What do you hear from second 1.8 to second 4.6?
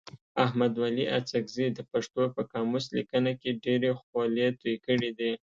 پښتو په قاموس لیکنه کي ډېري خولې